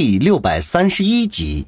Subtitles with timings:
[0.00, 1.66] 第六百三十一集。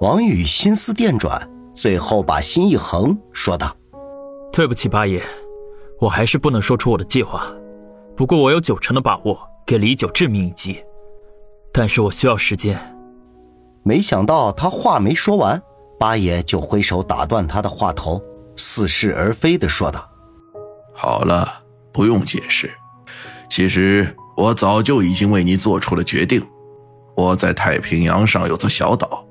[0.00, 3.76] 王宇心思电转，最后把心一横，说道
[4.50, 5.22] ：“对不起，八爷，
[6.00, 7.46] 我还是不能说出我的计划。
[8.16, 10.82] 不过我有九成的把握给李九致命一击，
[11.74, 12.80] 但是我需要时间。”
[13.84, 15.62] 没想到他话没说完，
[16.00, 18.18] 八爷就挥手打断他的话头，
[18.56, 20.08] 似是而非的说道
[20.96, 22.72] ：“好了，不用解释。
[23.50, 26.46] 其实我早就已经为你做出了决定。
[27.16, 29.26] 我在太平洋上有座小岛，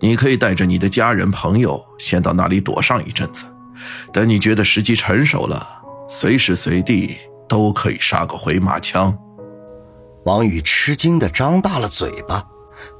[0.00, 3.44] 你可以带着你的家人朋友先到那里躲上一阵子。
[4.12, 7.16] 等你觉得时机成熟了，随时随地
[7.48, 9.16] 都可以杀个回马枪。”
[10.26, 12.44] 王宇吃惊的张大了嘴巴。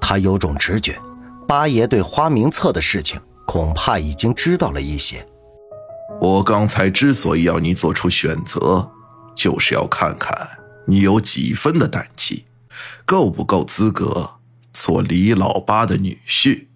[0.00, 0.96] 他有种直觉，
[1.46, 5.26] 八爷对花名册的事情恐怕已经知道了一些。
[6.20, 8.88] 我刚才之所以要你做出选择，
[9.34, 10.36] 就是要看看
[10.86, 12.44] 你有几分的胆气，
[13.04, 14.34] 够不够资格
[14.72, 16.66] 做李老八的女婿。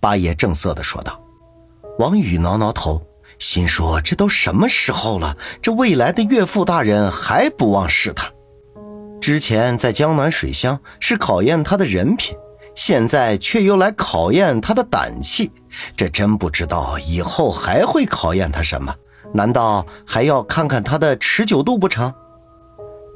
[0.00, 1.20] 八爷正色的说道。
[1.98, 3.04] 王宇挠挠头，
[3.40, 8.30] 心说：这都什么时候了，这未来的岳父大人还不忘试探。
[9.20, 12.36] 之前在江南水乡是考验他的人品，
[12.76, 15.50] 现在却又来考验他的胆气，
[15.96, 18.94] 这真不知道以后还会考验他什么？
[19.34, 22.14] 难道还要看看他的持久度不成？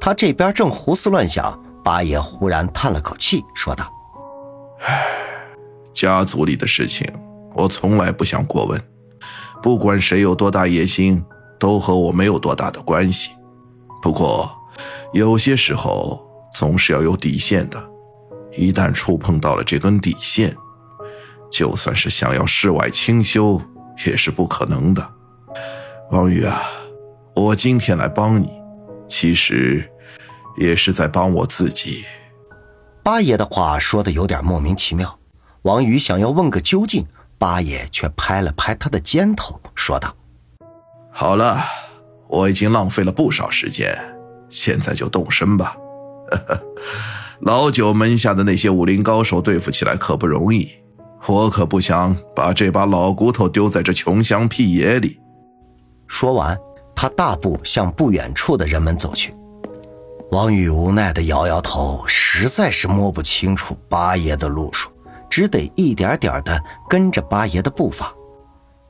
[0.05, 3.89] 他这边正胡思乱想，八爷忽然叹了口气，说道
[4.83, 5.01] ：“唉，
[5.95, 7.07] 家族里的事情，
[7.53, 8.77] 我从来不想过问。
[9.61, 11.23] 不管谁有多大野心，
[11.57, 13.31] 都和我没有多大的关系。
[14.01, 14.51] 不过……”
[15.13, 17.81] 有些时候总是要有底线的，
[18.57, 20.53] 一旦触碰到了这根底线，
[21.49, 23.61] 就算是想要世外清修
[24.05, 25.13] 也是不可能的。
[26.11, 26.61] 王宇啊，
[27.35, 28.51] 我今天来帮你，
[29.07, 29.87] 其实
[30.55, 32.03] 也是在帮我自己。
[33.03, 35.19] 八爷的话说的有点莫名其妙，
[35.63, 37.05] 王宇想要问个究竟，
[37.37, 40.15] 八爷却拍了拍他的肩头，说道
[41.11, 41.61] ：“好了，
[42.27, 43.93] 我已经浪费了不少时间。”
[44.49, 45.75] 现在就动身吧，
[47.41, 50.69] 老九门下的那些武林高手对付起来可不容易，
[51.25, 55.19] 我可不想把这把老骨头丢在这穷乡僻野里。
[56.07, 56.55] 说完，
[56.95, 59.33] 他大步向不远处的人们走去。
[60.33, 64.89] 王宇无奈地摇摇头，实在是摸不清楚八爷的路数，
[65.29, 68.11] 只得一点点地跟着八爷的步伐。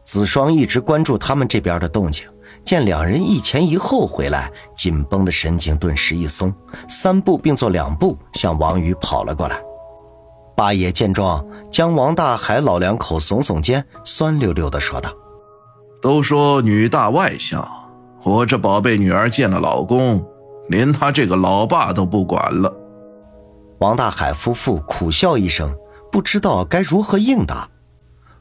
[0.05, 2.25] 子双一直关注他们这边的动静。
[2.63, 6.53] 见两人一前一后回来，紧绷的神经顿时一松，
[6.87, 9.59] 三步并作两步向王宇跑了过来。
[10.55, 15.11] 八爷见状，将王大海老两口耸耸肩，酸溜溜地说道
[16.01, 17.67] ：“都说女大外向，
[18.23, 20.25] 我这宝贝女儿见了老公，
[20.67, 22.73] 连他这个老爸都不管了。”
[23.79, 25.75] 王大海夫妇苦笑一声，
[26.11, 27.69] 不知道该如何应答。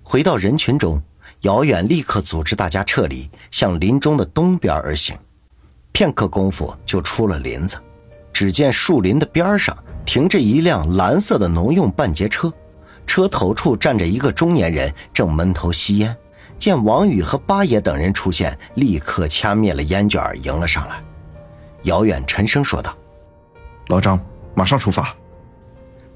[0.02, 1.02] 回到人群中。
[1.42, 5.16] 姚远立刻组织大家撤离，向林中的东边而行。
[5.90, 7.76] 片刻功夫就出了林子，
[8.32, 12.52] 只见树林的边上停着一辆蓝色的农用半截车，
[13.08, 16.16] 车头处站着一个中年人，正闷头吸烟。
[16.60, 21.02] 见王宇和八爷等人出现，立刻掐灭了烟卷，迎了上来。
[21.84, 22.96] 姚远沉声说道
[23.88, 24.18] ：“老张，
[24.54, 25.14] 马上出发。”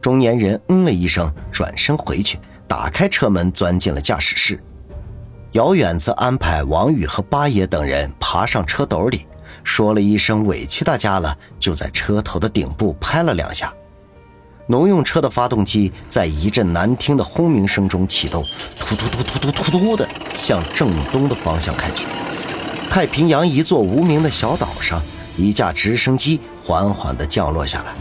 [0.00, 2.38] 中年人嗯了一声，转身回去，
[2.68, 4.62] 打开车门，钻进了驾驶室。
[5.52, 9.26] 姚远则安排王宇和八爷等人爬上车斗里，
[9.64, 13.72] 说了一声“委屈大家了”，就在车头的顶部拍了两下。
[14.68, 18.44] 农用车的发动机在一阵难听的轰鸣声中启动，
[18.78, 22.04] 突突突突突突突的向正东的方向开去。
[22.90, 25.00] 太平洋一座无名的小岛上，
[25.36, 27.94] 一架直升机缓缓地降落下来，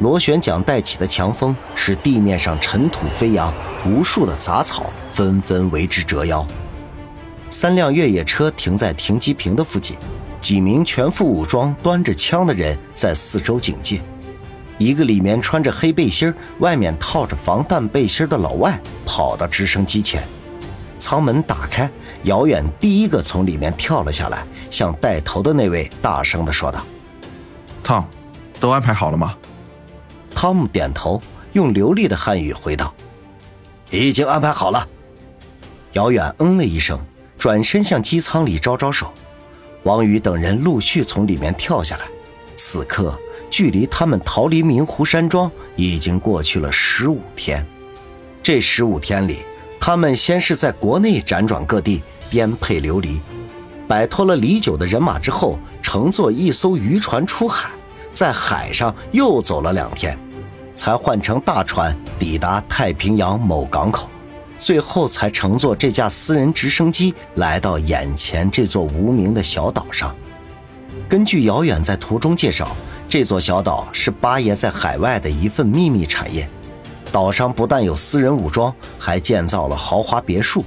[0.00, 3.52] 螺旋桨带起的强风使地面上尘土飞扬，
[3.86, 6.46] 无数的杂草纷纷为之折腰。
[7.50, 9.96] 三辆越野车停在停机坪的附近，
[10.40, 14.00] 几名全副武装、端着枪的人在四周警戒。
[14.76, 18.76] 一个里面穿着黑背心、外面套着防弹背心的老外
[19.06, 20.26] 跑到直升机前，
[21.04, 21.90] 舱门打开，
[22.22, 26.82] 姚远第一个从里面跳了下来，向带头的那位大声的说道
[27.84, 28.08] ：“汤，
[28.58, 29.36] 都安排好了吗？”
[30.34, 31.20] 汤姆点头，
[31.52, 32.94] 用流利的汉语回道
[33.92, 34.88] ：“已经安排好了。”
[35.92, 36.98] 姚远嗯了一声。
[37.36, 39.12] 转身向机舱里招招手，
[39.82, 42.06] 王宇等人陆续从里面跳下来。
[42.56, 43.20] 此刻，
[43.50, 47.66] 距离他们逃离明湖山庄已经过去了十五天。
[48.42, 49.40] 这十五天里，
[49.86, 53.20] 他们先是在国内辗转各地，颠沛流离，
[53.86, 57.68] 摆脱了李九的人马之后，乘坐一艘渔船出海，
[58.10, 60.18] 在海上又走了两天。
[60.74, 64.08] 才换乘大船抵达太平洋某港口，
[64.56, 70.16] 最后才乘坐这架私人直升机来到眼前这座无名的小岛上。
[71.06, 72.74] 根据遥远在途中介绍，
[73.06, 76.48] 这座小岛是八爷在海外的一份秘密产业。
[77.14, 80.64] 岛上不但有私人武装，还建造了豪华别墅。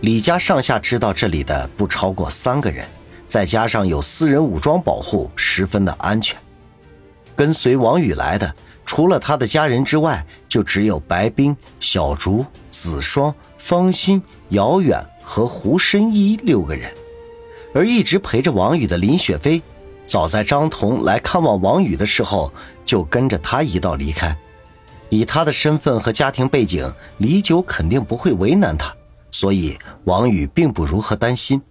[0.00, 2.88] 李家上下知道这里的不超过三个人，
[3.26, 6.38] 再加上有私人武装保护，十分的安全。
[7.36, 8.50] 跟随王宇来的，
[8.86, 16.90] 除了他的家人之外，就只有白冰、小竹、子双、方心、姚远和胡申一六个人。
[17.74, 19.60] 而一直陪着王宇的林雪飞，
[20.06, 22.50] 早在张彤来看望王宇的时候，
[22.86, 24.34] 就跟着他一道离开。
[25.14, 28.92] 以他的身份和家庭背景，李九肯定不会为难他，
[29.30, 31.62] 所以王宇并不如何担心。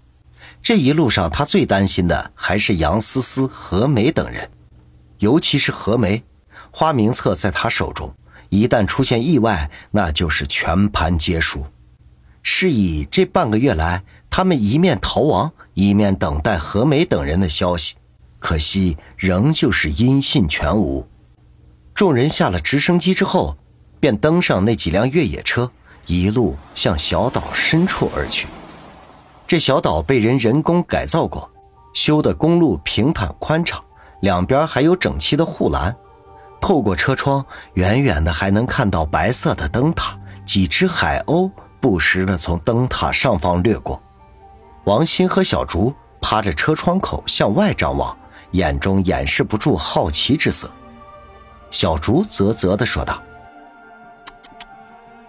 [0.61, 4.49] 这一路上，他最担心的还是杨思思、何梅等人。
[5.19, 6.23] 尤其是何梅，
[6.71, 8.13] 花名册在他手中，
[8.47, 11.65] 一旦出现意外，那就是全盘皆输。
[12.43, 17.95] 是以这半个月来，他们一面逃亡，一面等待何梅等人的消息，
[18.39, 21.05] 可惜仍旧是音信全无。
[21.95, 23.55] 众人下了直升机之后，
[23.99, 25.69] 便登上那几辆越野车，
[26.07, 28.47] 一路向小岛深处而去。
[29.45, 31.49] 这小岛被人人工改造过，
[31.93, 33.83] 修的公路平坦宽敞。
[34.21, 35.95] 两边还有整齐的护栏，
[36.59, 44.01] 透过车窗，远远的还能看到白色的灯塔，几只海鸥不时的从灯塔上方掠过。
[44.85, 48.17] 王鑫和小竹趴着车窗口向外张望，
[48.51, 50.71] 眼中掩饰不住好奇之色。
[51.73, 53.19] 小竹啧啧的说道：“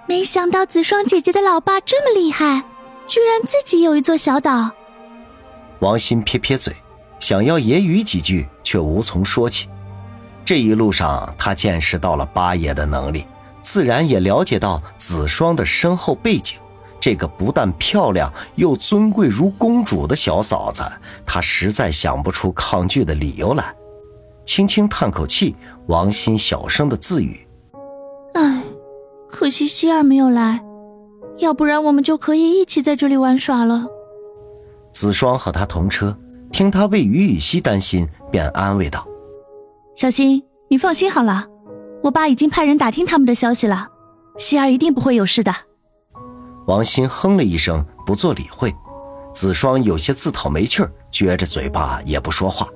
[0.06, 2.62] 没想到子双姐姐的老爸这么厉害，
[3.08, 4.70] 居然自己有一座小岛。”
[5.80, 6.76] 王鑫撇撇嘴。
[7.20, 9.66] 想要揶揄几句，却无从说起。
[10.44, 13.26] 这一路上，他见识到了八爷的能力，
[13.62, 16.58] 自然也了解到子双的身后背景。
[17.00, 20.82] 这个不但漂亮又尊贵如公主的小嫂子，
[21.24, 23.74] 他实在想不出抗拒的理由来。
[24.54, 25.56] 轻轻叹口气，
[25.88, 27.44] 王鑫小声的自语
[28.34, 28.62] ：“唉，
[29.28, 30.64] 可惜希儿没有来，
[31.38, 33.88] 要不然我们就可以一起在这里玩耍了。”
[34.94, 36.16] 子双和他同车。
[36.52, 39.04] 听他为于雨溪担心，便安慰道
[39.96, 41.48] ：“小新，你放心好了，
[42.04, 43.88] 我爸已经派人打听他们的消息了，
[44.38, 45.52] 希儿一定不会有事的。”
[46.68, 48.72] 王鑫哼了一声，不做理会。
[49.32, 52.68] 子双有些自讨没趣撅着嘴巴也不说话。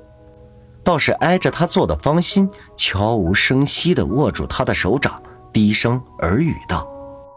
[0.89, 6.89] 倒是挨着他坐的方心悄无声息地握住他的手掌，低声耳语道：“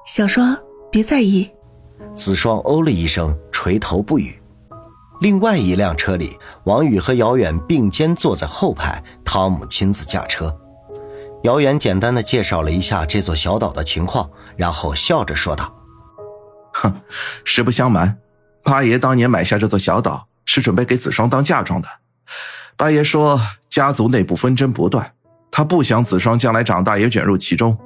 [0.07, 0.57] 小双，
[0.89, 1.51] 别在意。”
[2.15, 4.42] 子双哦了一声，垂头不语。
[5.19, 10.57] 另外一辆车里，王宇和姚远并肩坐在后排，汤姆亲自驾车。
[11.44, 15.75] 姚远简单的介绍了一下这座小岛的情况，然后笑着说道
[16.71, 17.01] ：“哼，
[17.44, 18.18] 实不相瞒，
[18.63, 21.89] 八爷当年买下这座小岛是准备给子双当嫁妆的。
[22.81, 23.39] 八爷说
[23.69, 25.13] 家族内部纷争不断，
[25.51, 27.78] 他不想子双将来长大也卷入其中，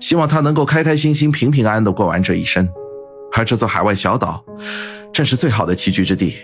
[0.00, 2.66] 希望他能够开开心心、平平安安的过完这一生。
[3.34, 4.42] 而这座海外小岛，
[5.12, 6.38] 正是最好的栖居之地。”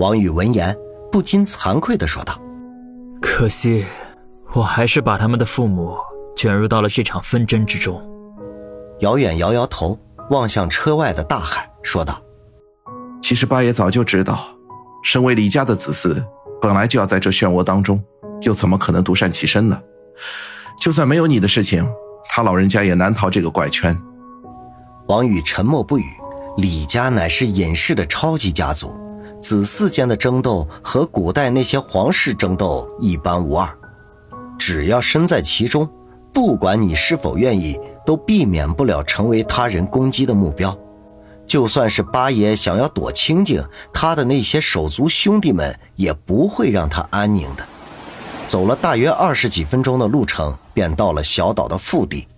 [0.00, 0.74] 王宇闻言，
[1.12, 2.40] 不禁惭愧的说道
[3.20, 3.84] ：“可惜，
[4.54, 5.94] 我还是把他们的父母
[6.34, 8.02] 卷入到了这场纷争之中。”
[9.00, 9.98] 姚远摇摇头，
[10.30, 12.18] 望向车外的大海，说道
[13.20, 14.42] ：“其实八爷早就知道，
[15.04, 16.24] 身为李家的子嗣，
[16.60, 18.02] 本来就要在这漩涡当中，
[18.42, 19.80] 又怎么可能独善其身呢？
[20.80, 21.86] 就算没有你的事情，
[22.30, 23.96] 他老人家也难逃这个怪圈。”
[25.08, 26.04] 王宇沉默不语。
[26.56, 28.92] 李家乃是隐世的超级家族。
[29.40, 33.68] 子嗣间的争斗和古代那些皇室争斗一般无二，
[34.58, 35.88] 只要身在其中，
[36.34, 40.76] 不管你是否愿意，都避免不了成为他人攻击的目标。
[41.48, 47.66] 就算是八爷想要躲清静，他的那些手足兄弟们也不会让他安宁的。
[48.46, 52.28] 走了大约二十几分钟的路程，便到了小岛的腹地，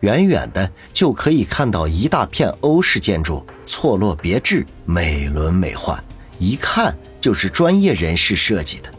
[0.00, 5.98] 远远的就可以看到一大片欧式建筑，错落别致，美轮美奂。
[6.38, 8.90] 一看就是专业人士设计的。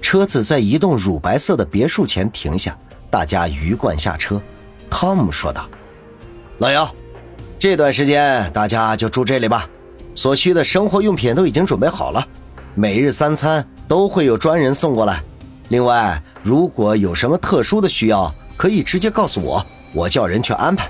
[0.00, 2.78] 车子在一栋乳白色的别墅前停下，
[3.10, 4.40] 大家鱼贯下车。
[4.88, 5.68] 汤姆说道
[6.58, 6.94] ：“老姚，
[7.68, 9.68] 这段时间大家就住这里吧，
[10.14, 12.24] 所需的生活用品都已经准备好了，
[12.76, 15.20] 每日三餐都会有专人送过来。
[15.70, 20.88] 另外，如果有什么特殊的需要，可以直接告诉我，我叫人去安排。”